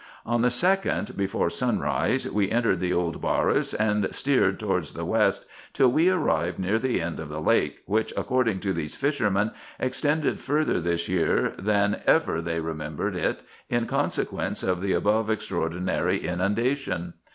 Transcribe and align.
On 0.25 0.41
the 0.41 0.47
2d, 0.47 1.15
before 1.15 1.51
sunrise, 1.51 2.27
we 2.27 2.49
entered 2.49 2.79
the 2.79 2.91
old 2.91 3.21
Baris, 3.21 3.75
and 3.75 4.07
steered 4.15 4.59
towards 4.59 4.93
the 4.93 5.05
west 5.05 5.45
till 5.73 5.91
we 5.91 6.09
arrived 6.09 6.57
near 6.57 6.79
the 6.79 6.99
end 6.99 7.19
of 7.19 7.29
the 7.29 7.39
lake, 7.39 7.83
which, 7.85 8.11
according 8.17 8.61
to 8.61 8.73
these 8.73 8.95
fishermen, 8.95 9.51
extended 9.79 10.39
further 10.39 10.79
this 10.79 11.07
year 11.07 11.53
than 11.55 12.01
ever 12.07 12.41
they 12.41 12.59
remembered 12.59 13.15
it, 13.15 13.41
in 13.69 13.85
consequence 13.85 14.63
of 14.63 14.81
the 14.81 14.93
above 14.93 15.29
extraordinary 15.29 16.17
inundation. 16.17 17.13